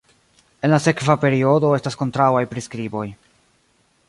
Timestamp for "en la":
0.67-0.79